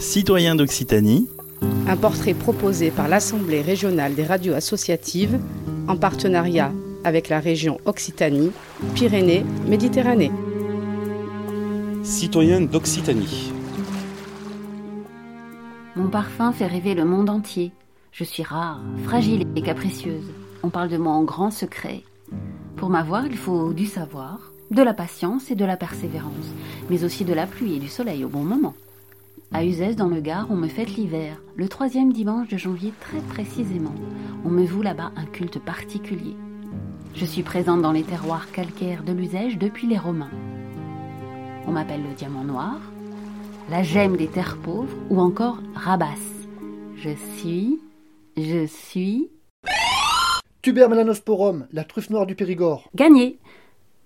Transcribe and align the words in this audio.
Citoyens 0.00 0.54
d'Occitanie, 0.54 1.28
Un 1.86 1.96
portrait 1.98 2.32
proposé 2.32 2.90
par 2.90 3.06
l'Assemblée 3.06 3.60
régionale 3.60 4.14
des 4.14 4.24
radios 4.24 4.54
associatives 4.54 5.38
en 5.88 5.96
partenariat 5.98 6.72
avec 7.04 7.28
la 7.28 7.38
région 7.38 7.78
Occitanie, 7.84 8.50
Pyrénées-Méditerranée. 8.94 10.32
Citoyens 12.02 12.62
d'Occitanie. 12.62 13.52
Mon 15.96 16.08
parfum 16.08 16.52
fait 16.52 16.66
rêver 16.66 16.94
le 16.94 17.04
monde 17.04 17.28
entier. 17.28 17.70
Je 18.10 18.24
suis 18.24 18.42
rare, 18.42 18.80
fragile 19.04 19.46
et 19.54 19.60
capricieuse. 19.60 20.32
On 20.62 20.70
parle 20.70 20.88
de 20.88 20.96
moi 20.96 21.12
en 21.12 21.24
grand 21.24 21.50
secret. 21.50 22.00
Pour 22.76 22.88
m'avoir, 22.88 23.26
il 23.26 23.36
faut 23.36 23.74
du 23.74 23.84
savoir, 23.84 24.50
de 24.70 24.82
la 24.82 24.94
patience 24.94 25.50
et 25.50 25.56
de 25.56 25.66
la 25.66 25.76
persévérance, 25.76 26.54
mais 26.88 27.04
aussi 27.04 27.26
de 27.26 27.34
la 27.34 27.46
pluie 27.46 27.76
et 27.76 27.80
du 27.80 27.88
soleil 27.88 28.24
au 28.24 28.28
bon 28.28 28.44
moment. 28.44 28.74
À 29.52 29.64
Uzès, 29.64 29.96
dans 29.96 30.06
le 30.06 30.20
Gard, 30.20 30.46
on 30.50 30.54
me 30.54 30.68
fête 30.68 30.94
l'hiver, 30.96 31.42
le 31.56 31.68
troisième 31.68 32.12
dimanche 32.12 32.46
de 32.46 32.56
janvier 32.56 32.92
très 33.00 33.18
précisément. 33.18 33.94
On 34.44 34.48
me 34.48 34.64
voue 34.64 34.80
là-bas 34.80 35.10
un 35.16 35.24
culte 35.24 35.58
particulier. 35.58 36.36
Je 37.16 37.24
suis 37.24 37.42
présente 37.42 37.82
dans 37.82 37.90
les 37.90 38.04
terroirs 38.04 38.52
calcaires 38.52 39.02
de 39.02 39.12
l'Uzège 39.12 39.58
depuis 39.58 39.88
les 39.88 39.98
Romains. 39.98 40.30
On 41.66 41.72
m'appelle 41.72 42.02
le 42.04 42.14
diamant 42.14 42.44
noir, 42.44 42.78
la 43.70 43.82
gemme 43.82 44.16
des 44.16 44.28
terres 44.28 44.56
pauvres 44.56 44.96
ou 45.10 45.20
encore 45.20 45.58
Rabasse. 45.74 46.46
Je 46.94 47.10
suis, 47.36 47.80
je 48.36 48.66
suis 48.66 49.30
Tuber 50.62 50.86
melanosporum, 50.88 51.66
la 51.72 51.82
truffe 51.82 52.10
noire 52.10 52.26
du 52.26 52.36
Périgord. 52.36 52.88
gagné. 52.94 53.40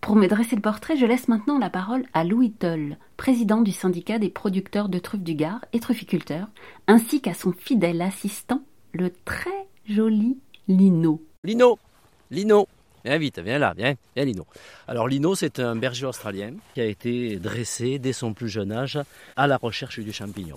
Pour 0.05 0.17
me 0.17 0.27
dresser 0.27 0.55
le 0.55 0.61
portrait, 0.61 0.99
je 0.99 1.07
laisse 1.07 1.29
maintenant 1.29 1.59
la 1.59 1.71
parole 1.71 2.05
à 2.13 2.25
Louis 2.25 2.53
Toll, 2.53 2.99
président 3.17 3.63
du 3.63 3.73
syndicat 3.73 4.19
des 4.19 4.29
producteurs 4.29 4.91
de 4.91 4.99
truffes 4.99 5.23
du 5.23 5.35
Gard 5.35 5.65
et 5.73 5.81
trufficulteurs, 5.81 6.49
ainsi 6.87 7.23
qu'à 7.23 7.33
son 7.33 7.53
fidèle 7.53 8.03
assistant, 8.03 8.61
le 8.93 9.11
très 9.25 9.67
joli 9.89 10.37
Lino. 10.69 11.23
Lino, 11.43 11.79
Lino, 12.31 12.69
viens 13.03 13.17
vite, 13.17 13.39
viens 13.39 13.59
là, 13.59 13.73
viens, 13.75 13.95
viens 14.15 14.27
Lino. 14.27 14.45
Alors 14.89 15.09
Lino, 15.09 15.35
c'est 15.35 15.59
un 15.59 15.75
berger 15.75 16.05
australien 16.05 16.53
qui 16.75 16.83
a 16.83 16.85
été 16.85 17.37
dressé 17.37 17.99
dès 17.99 18.13
son 18.13 18.35
plus 18.35 18.51
jeune 18.51 18.73
âge 18.73 18.99
à 19.37 19.47
la 19.47 19.57
recherche 19.57 20.01
du 20.01 20.13
champignon. 20.13 20.57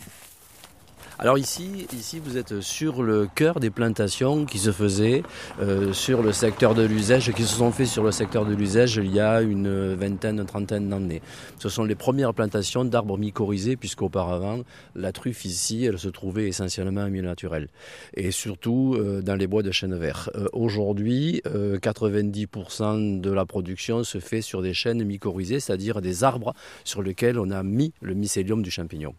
Alors 1.20 1.38
ici, 1.38 1.88
ici 1.94 2.20
vous 2.20 2.38
êtes 2.38 2.62
sur 2.62 3.02
le 3.02 3.28
cœur 3.34 3.60
des 3.60 3.70
plantations 3.70 4.46
qui 4.46 4.60
se 4.60 4.72
faisaient 4.72 5.24
euh, 5.62 5.94
sur 5.94 6.22
le 6.22 6.32
secteur 6.32 6.76
de 6.76 6.84
l'Uzège, 6.84 7.32
qui 7.34 7.44
se 7.44 7.56
sont 7.56 7.72
faites 7.72 7.88
sur 7.88 8.04
le 8.04 8.12
secteur 8.12 8.46
de 8.46 8.54
l'Uzège 8.54 8.98
il 8.98 9.14
y 9.14 9.20
a 9.20 9.42
une 9.42 9.96
vingtaine, 9.96 10.40
une 10.40 10.46
trentaine 10.46 10.90
d'années. 10.90 11.22
Ce 11.60 11.70
sont 11.70 11.84
les 11.84 11.96
premières 11.96 12.34
plantations 12.34 12.86
d'arbres 12.86 13.18
mycorhizés, 13.18 13.76
puisqu'auparavant, 13.76 14.62
la 14.96 15.12
truffe 15.12 15.46
ici, 15.46 15.86
elle 15.86 16.00
se 16.00 16.10
trouvait 16.10 16.48
essentiellement 16.48 17.02
en 17.02 17.10
milieu 17.10 17.26
naturel. 17.26 17.68
Et 18.14 18.32
surtout 18.32 18.96
euh, 18.98 19.22
dans 19.22 19.36
les 19.36 19.48
bois 19.48 19.64
de 19.64 19.72
chêne 19.72 19.96
vert. 19.96 20.30
Euh, 20.36 20.48
Aujourd'hui, 20.54 21.42
euh, 21.46 21.78
90% 21.80 23.20
de 23.20 23.32
la 23.32 23.46
production 23.46 24.04
se 24.04 24.20
fait 24.20 24.42
sur 24.42 24.62
des 24.62 24.74
chênes 24.74 25.04
mycorhizés, 25.04 25.60
c'est-à-dire 25.60 26.02
des 26.02 26.24
arbres 26.24 26.54
sur 26.84 27.02
lesquels 27.02 27.40
on 27.40 27.52
a 27.52 27.64
mis 27.64 27.94
le 28.02 28.14
mycélium 28.14 28.62
du 28.62 28.72
champignon. 28.72 29.14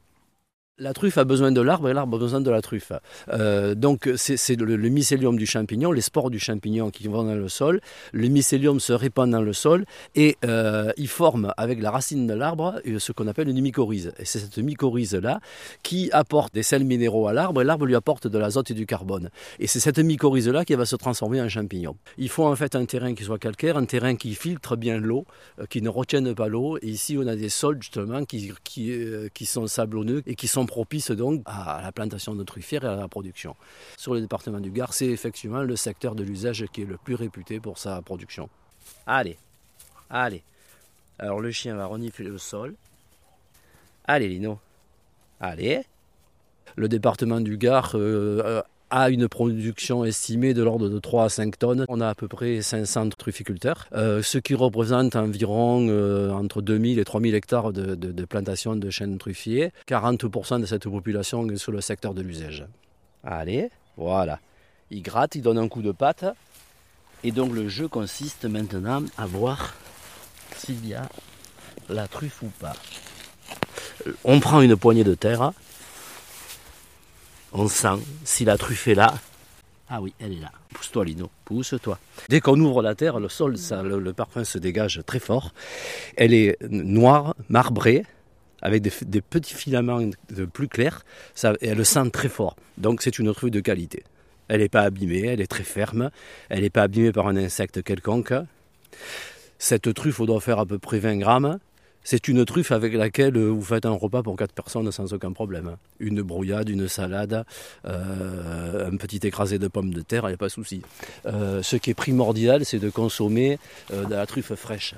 La 0.80 0.92
truffe 0.92 1.18
a 1.18 1.24
besoin 1.24 1.50
de 1.50 1.60
l'arbre 1.60 1.88
et 1.88 1.92
l'arbre 1.92 2.18
a 2.18 2.20
besoin 2.20 2.40
de 2.40 2.50
la 2.52 2.62
truffe. 2.62 2.92
Euh, 3.32 3.74
donc 3.74 4.08
c'est 4.14 4.54
le, 4.54 4.76
mycélium 4.76 5.36
du 5.36 5.44
champignon, 5.44 5.90
les 5.90 6.00
spores 6.00 6.30
du 6.30 6.38
champignon 6.38 6.90
qui 6.90 7.08
vont 7.08 7.24
dans 7.24 7.34
le 7.34 7.48
sol. 7.48 7.80
Le 8.12 8.28
mycélium 8.28 8.78
se 8.78 8.92
répand 8.92 9.28
dans 9.28 9.42
le 9.42 9.52
sol 9.52 9.86
et 10.14 10.36
euh, 10.44 10.92
il 10.96 11.08
forme 11.08 11.52
avec 11.56 11.82
la 11.82 11.90
racine 11.90 12.28
de 12.28 12.34
l'arbre 12.34 12.80
euh, 12.86 13.00
ce 13.00 13.10
qu'on 13.10 13.26
appelle 13.26 13.48
une 13.48 13.60
mycorhize. 13.60 14.12
Et 14.20 14.24
c'est 14.24 14.38
cette 14.38 14.58
mycorhize-là 14.58 15.40
qui 15.82 16.10
apporte 16.12 16.54
des 16.54 16.62
sels 16.62 16.84
minéraux 16.84 17.26
à 17.26 17.32
l'arbre 17.32 17.60
et 17.60 17.64
l'arbre 17.64 17.84
lui 17.84 17.96
apporte 17.96 18.28
de 18.28 18.38
l'azote 18.38 18.70
et 18.70 18.74
du 18.74 18.86
carbone. 18.86 19.30
Et 19.58 19.66
c'est 19.66 19.80
cette 19.80 19.98
mycorhize-là 19.98 20.64
qui 20.64 20.76
va 20.76 20.86
se 20.86 20.94
transformer 20.94 21.40
en 21.42 21.48
champignon. 21.48 21.96
Il 22.18 22.28
faut 22.28 22.46
en 22.46 22.54
fait 22.54 22.76
un 22.76 22.84
terrain 22.84 23.16
qui 23.16 23.24
soit 23.24 23.40
calcaire, 23.40 23.76
un 23.78 23.84
terrain 23.84 24.14
qui 24.14 24.32
filtre 24.36 24.76
bien 24.76 24.98
l'eau, 24.98 25.24
qui 25.70 25.82
ne 25.82 25.88
retienne 25.88 26.36
pas 26.36 26.46
l'eau. 26.46 26.78
Et 26.82 26.88
ici 26.88 27.16
on 27.18 27.26
a 27.26 27.34
des 27.34 27.48
sols 27.48 27.78
justement 27.80 28.24
qui 28.24 28.52
sont 29.44 29.66
sablonneux 29.66 30.22
et 30.24 30.36
qui 30.36 30.46
sont 30.46 30.67
propices 30.68 31.10
donc 31.10 31.42
à 31.46 31.80
la 31.82 31.90
plantation 31.90 32.36
de 32.36 32.44
truffières 32.44 32.84
et 32.84 32.88
à 32.88 32.94
la 32.94 33.08
production. 33.08 33.56
Sur 33.96 34.14
le 34.14 34.20
département 34.20 34.60
du 34.60 34.70
Gard, 34.70 34.92
c'est 34.92 35.06
effectivement 35.06 35.62
le 35.62 35.74
secteur 35.74 36.14
de 36.14 36.22
l'usage 36.22 36.64
qui 36.72 36.82
est 36.82 36.84
le 36.84 36.98
plus 36.98 37.16
réputé 37.16 37.58
pour 37.58 37.78
sa 37.78 38.00
production. 38.02 38.48
Allez, 39.06 39.36
allez. 40.10 40.44
Alors 41.18 41.40
le 41.40 41.50
chien 41.50 41.74
va 41.74 41.86
renifler 41.86 42.28
le 42.28 42.38
sol. 42.38 42.74
Allez 44.04 44.28
Lino, 44.28 44.60
allez. 45.40 45.82
Le 46.76 46.88
département 46.88 47.40
du 47.40 47.56
Gard 47.56 47.92
euh, 47.94 48.62
a 48.90 49.10
une 49.10 49.28
production 49.28 50.04
estimée 50.04 50.54
de 50.54 50.62
l'ordre 50.62 50.88
de 50.88 50.98
3 50.98 51.24
à 51.24 51.28
5 51.28 51.58
tonnes. 51.58 51.84
On 51.88 52.00
a 52.00 52.08
à 52.08 52.14
peu 52.14 52.28
près 52.28 52.62
500 52.62 53.10
trufficulteurs, 53.10 53.86
euh, 53.92 54.22
ce 54.22 54.38
qui 54.38 54.54
représente 54.54 55.16
environ 55.16 55.86
euh, 55.88 56.30
entre 56.30 56.62
2000 56.62 56.98
et 56.98 57.04
3000 57.04 57.34
hectares 57.34 57.72
de, 57.72 57.94
de, 57.94 58.12
de 58.12 58.24
plantation 58.24 58.76
de 58.76 58.90
chênes 58.90 59.18
truffiers. 59.18 59.72
40% 59.88 60.60
de 60.60 60.66
cette 60.66 60.88
population 60.88 61.48
est 61.50 61.56
sur 61.56 61.72
le 61.72 61.80
secteur 61.80 62.14
de 62.14 62.22
l'usage. 62.22 62.66
Allez, 63.24 63.70
voilà. 63.96 64.40
Il 64.90 65.02
gratte, 65.02 65.34
il 65.34 65.42
donne 65.42 65.58
un 65.58 65.68
coup 65.68 65.82
de 65.82 65.92
patte. 65.92 66.24
Et 67.24 67.32
donc 67.32 67.52
le 67.52 67.68
jeu 67.68 67.88
consiste 67.88 68.44
maintenant 68.44 69.02
à 69.16 69.26
voir 69.26 69.74
s'il 70.56 70.86
y 70.86 70.94
a 70.94 71.08
la 71.88 72.06
truffe 72.06 72.42
ou 72.42 72.50
pas. 72.60 72.74
Euh, 74.06 74.12
On 74.24 74.40
prend 74.40 74.60
une 74.60 74.76
poignée 74.76 75.04
de 75.04 75.14
terre. 75.14 75.52
On 77.52 77.68
sent 77.68 78.02
si 78.24 78.44
la 78.44 78.58
truffe 78.58 78.88
est 78.88 78.94
là. 78.94 79.14
Ah 79.90 80.02
oui, 80.02 80.12
elle 80.20 80.32
est 80.32 80.40
là. 80.40 80.52
Pousse-toi, 80.74 81.06
Lino. 81.06 81.30
Pousse-toi. 81.46 81.98
Dès 82.28 82.40
qu'on 82.40 82.60
ouvre 82.60 82.82
la 82.82 82.94
terre, 82.94 83.18
le 83.20 83.28
sol, 83.28 83.54
le, 83.70 84.12
parfum 84.12 84.44
se 84.44 84.58
dégage 84.58 85.00
très 85.06 85.18
fort. 85.18 85.54
Elle 86.16 86.34
est 86.34 86.58
noire, 86.68 87.34
marbrée, 87.48 88.04
avec 88.60 88.82
des, 88.82 89.22
petits 89.22 89.54
filaments 89.54 90.00
plus 90.52 90.68
clairs. 90.68 91.04
Ça, 91.34 91.54
et 91.62 91.68
elle 91.68 91.86
sent 91.86 92.10
très 92.10 92.28
fort. 92.28 92.54
Donc 92.76 93.00
c'est 93.00 93.18
une 93.18 93.32
truffe 93.32 93.50
de 93.50 93.60
qualité. 93.60 94.04
Elle 94.48 94.60
n'est 94.60 94.68
pas 94.68 94.82
abîmée, 94.82 95.26
elle 95.26 95.40
est 95.40 95.46
très 95.46 95.64
ferme. 95.64 96.10
Elle 96.50 96.62
n'est 96.62 96.70
pas 96.70 96.82
abîmée 96.82 97.12
par 97.12 97.26
un 97.26 97.36
insecte 97.36 97.82
quelconque. 97.82 98.34
Cette 99.58 99.92
truffe 99.94 100.20
doit 100.20 100.40
faire 100.40 100.58
à 100.58 100.66
peu 100.66 100.78
près 100.78 100.98
20 100.98 101.16
grammes. 101.16 101.58
C'est 102.10 102.26
une 102.26 102.46
truffe 102.46 102.72
avec 102.72 102.94
laquelle 102.94 103.36
vous 103.36 103.60
faites 103.60 103.84
un 103.84 103.90
repas 103.90 104.22
pour 104.22 104.34
quatre 104.34 104.54
personnes 104.54 104.90
sans 104.90 105.12
aucun 105.12 105.30
problème. 105.32 105.76
Une 106.00 106.22
brouillade, 106.22 106.70
une 106.70 106.88
salade, 106.88 107.44
euh, 107.84 108.90
un 108.90 108.96
petit 108.96 109.20
écrasé 109.26 109.58
de 109.58 109.68
pommes 109.68 109.92
de 109.92 110.00
terre, 110.00 110.22
il 110.24 110.28
n'y 110.28 110.32
a 110.32 110.38
pas 110.38 110.46
de 110.46 110.50
souci. 110.50 110.80
Euh, 111.26 111.62
ce 111.62 111.76
qui 111.76 111.90
est 111.90 111.94
primordial, 111.94 112.64
c'est 112.64 112.78
de 112.78 112.88
consommer 112.88 113.58
euh, 113.92 114.06
de 114.06 114.14
la 114.14 114.24
truffe 114.24 114.54
fraîche. 114.54 114.94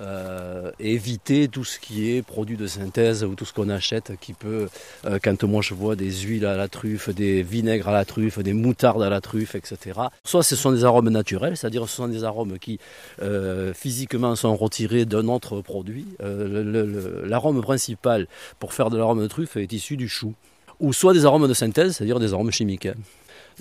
Euh, 0.00 0.70
éviter 0.78 1.48
tout 1.48 1.64
ce 1.64 1.78
qui 1.78 2.10
est 2.10 2.22
produit 2.22 2.56
de 2.56 2.66
synthèse 2.66 3.22
ou 3.22 3.34
tout 3.34 3.44
ce 3.44 3.52
qu'on 3.52 3.68
achète 3.68 4.12
qui 4.18 4.32
peut, 4.32 4.68
euh, 5.04 5.18
quand 5.22 5.44
moi 5.44 5.60
je 5.60 5.74
vois 5.74 5.94
des 5.94 6.10
huiles 6.10 6.46
à 6.46 6.56
la 6.56 6.68
truffe, 6.68 7.10
des 7.10 7.42
vinaigres 7.42 7.88
à 7.88 7.92
la 7.92 8.06
truffe, 8.06 8.38
des 8.38 8.54
moutardes 8.54 9.02
à 9.02 9.10
la 9.10 9.20
truffe, 9.20 9.54
etc. 9.54 10.00
Soit 10.24 10.42
ce 10.42 10.56
sont 10.56 10.72
des 10.72 10.84
arômes 10.84 11.10
naturels, 11.10 11.56
c'est-à-dire 11.56 11.86
ce 11.86 11.96
sont 11.96 12.08
des 12.08 12.24
arômes 12.24 12.58
qui 12.58 12.78
euh, 13.20 13.74
physiquement 13.74 14.36
sont 14.36 14.56
retirés 14.56 15.04
d'un 15.04 15.28
autre 15.28 15.60
produit. 15.60 16.06
L'arôme 16.20 17.60
principal 17.60 18.26
pour 18.58 18.72
faire 18.72 18.88
de 18.88 18.96
l'arôme 18.96 19.20
de 19.20 19.26
truffe 19.26 19.56
est 19.56 19.72
issu 19.72 19.98
du 19.98 20.08
chou. 20.08 20.32
Ou 20.78 20.94
soit 20.94 21.12
des 21.12 21.26
arômes 21.26 21.46
de 21.46 21.52
synthèse, 21.52 21.96
c'est-à-dire 21.96 22.20
des 22.20 22.32
arômes 22.32 22.52
chimiques. 22.52 22.88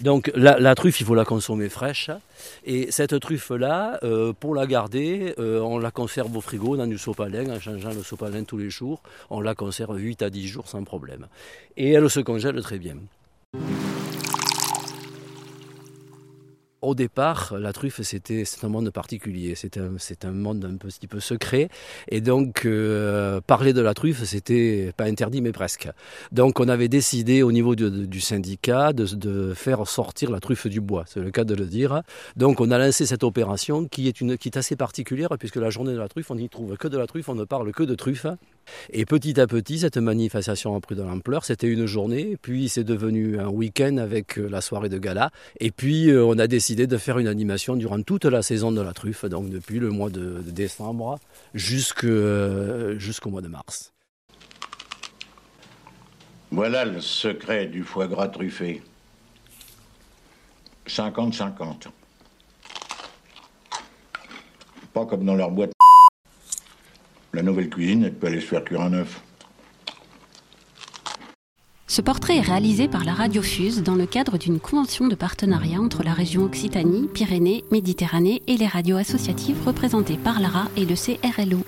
Donc 0.01 0.31
la, 0.35 0.75
truffe, 0.75 1.01
il 1.01 1.05
faut 1.05 1.15
la 1.15 1.25
consommer 1.25 1.69
fraîche. 1.69 2.09
Et 2.65 2.91
cette 2.91 3.19
truffe-là, 3.19 3.99
euh, 4.03 4.33
pour 4.33 4.55
la 4.55 4.65
garder, 4.65 5.33
euh, 5.39 5.59
on 5.59 5.77
la 5.77 5.91
conserve 5.91 6.35
au 6.35 6.41
frigo 6.41 6.77
dans 6.77 6.87
du 6.87 6.97
sopalin, 6.97 7.49
en 7.49 7.59
changeant 7.59 7.93
le 7.93 8.03
sopalin 8.03 8.43
tous 8.43 8.57
les 8.57 8.69
jours. 8.69 9.01
On 9.29 9.41
la 9.41 9.55
conserve 9.55 9.97
8 9.97 10.21
à 10.21 10.29
10 10.29 10.47
jours 10.47 10.67
sans 10.67 10.83
problème. 10.83 11.27
Et 11.75 11.91
elle 11.91 12.09
se 12.09 12.19
congèle 12.21 12.61
très 12.61 12.79
bien. 12.79 12.95
Au 16.81 16.95
départ, 16.95 17.55
la 17.59 17.73
truffe, 17.73 18.01
c'était 18.03 18.45
un 18.63 18.69
monde 18.69 18.89
particulier, 18.89 19.53
c'est 19.55 19.77
un, 19.77 19.97
un 20.23 20.31
monde 20.31 20.63
un 20.63 20.77
petit 20.77 21.07
peu 21.07 21.19
secret. 21.19 21.67
Et 22.07 22.21
donc, 22.21 22.65
euh, 22.65 23.41
parler 23.41 23.73
de 23.73 23.81
la 23.81 23.93
truffe, 23.93 24.23
c'était 24.23 24.93
pas 24.95 25.03
interdit, 25.03 25.41
mais 25.41 25.51
presque. 25.51 25.89
Donc, 26.31 26.61
on 26.61 26.69
avait 26.69 26.87
décidé 26.87 27.43
au 27.43 27.51
niveau 27.51 27.75
du 27.75 28.21
syndicat 28.21 28.93
de, 28.93 29.05
de 29.13 29.53
faire 29.53 29.85
sortir 29.87 30.31
la 30.31 30.39
truffe 30.39 30.67
du 30.67 30.79
bois, 30.79 31.03
c'est 31.05 31.19
le 31.19 31.31
cas 31.31 31.43
de 31.43 31.53
le 31.53 31.65
dire. 31.65 32.01
Donc, 32.37 32.61
on 32.61 32.71
a 32.71 32.77
lancé 32.77 33.05
cette 33.05 33.25
opération 33.25 33.85
qui 33.85 34.07
est, 34.07 34.21
une, 34.21 34.37
qui 34.37 34.47
est 34.47 34.57
assez 34.57 34.77
particulière, 34.77 35.29
puisque 35.37 35.57
la 35.57 35.69
journée 35.69 35.91
de 35.91 35.99
la 35.99 36.07
truffe, 36.07 36.31
on 36.31 36.35
n'y 36.35 36.47
trouve 36.47 36.77
que 36.77 36.87
de 36.87 36.97
la 36.97 37.07
truffe, 37.07 37.27
on 37.27 37.35
ne 37.35 37.43
parle 37.43 37.73
que 37.73 37.83
de 37.83 37.95
truffe. 37.95 38.25
Et 38.91 39.05
petit 39.05 39.39
à 39.39 39.47
petit, 39.47 39.79
cette 39.79 39.97
manifestation 39.97 40.75
a 40.75 40.79
pris 40.79 40.95
de 40.95 41.03
l'ampleur. 41.03 41.45
C'était 41.45 41.67
une 41.67 41.85
journée, 41.85 42.37
puis 42.41 42.69
c'est 42.69 42.83
devenu 42.83 43.39
un 43.39 43.49
week-end 43.49 43.97
avec 43.97 44.37
euh, 44.37 44.47
la 44.49 44.61
soirée 44.61 44.89
de 44.89 44.97
gala. 44.97 45.31
Et 45.59 45.71
puis, 45.71 46.09
euh, 46.09 46.25
on 46.25 46.37
a 46.37 46.47
décidé 46.47 46.87
de 46.87 46.97
faire 46.97 47.19
une 47.19 47.27
animation 47.27 47.75
durant 47.75 48.01
toute 48.01 48.25
la 48.25 48.41
saison 48.41 48.71
de 48.71 48.81
la 48.81 48.93
truffe, 48.93 49.25
donc 49.25 49.49
depuis 49.49 49.79
le 49.79 49.89
mois 49.89 50.09
de, 50.09 50.41
décembre 50.45 51.19
euh, 52.03 52.97
jusqu'au 52.97 53.29
mois 53.29 53.41
de 53.41 53.47
mars. 53.47 53.93
Voilà 56.51 56.85
le 56.85 56.99
secret 56.99 57.67
du 57.67 57.83
foie 57.83 58.07
gras 58.07 58.27
truffé. 58.27 58.81
50-50. 60.87 61.87
Pas 64.93 65.05
comme 65.05 65.25
dans 65.25 65.35
leur 65.35 65.51
boîte. 65.51 65.71
La 67.33 67.43
nouvelle 67.43 67.69
cuisine, 67.69 68.03
elle 68.03 68.13
peut 68.13 68.27
aller 68.27 68.41
se 68.41 68.47
faire 68.47 68.63
cuire 68.63 68.81
un 68.81 68.93
œuf. 68.93 69.21
Ce 71.87 72.01
portrait 72.01 72.37
est 72.37 72.41
réalisé 72.41 72.87
par 72.87 73.03
la 73.03 73.13
Radio 73.13 73.41
Fuse 73.41 73.81
dans 73.81 73.95
le 73.95 74.05
cadre 74.05 74.37
d'une 74.37 74.59
convention 74.59 75.07
de 75.07 75.15
partenariat 75.15 75.81
entre 75.81 76.03
la 76.03 76.13
région 76.13 76.43
Occitanie, 76.43 77.07
Pyrénées, 77.13 77.63
Méditerranée 77.71 78.41
et 78.47 78.57
les 78.57 78.67
radios 78.67 78.97
associatives 78.97 79.61
représentées 79.65 80.17
par 80.17 80.39
l'ARA 80.39 80.67
et 80.77 80.85
le 80.85 80.95
CRLO. 80.95 81.65